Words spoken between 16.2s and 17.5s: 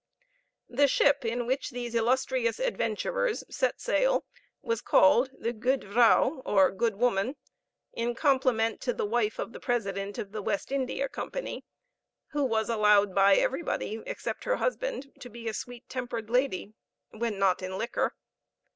lady when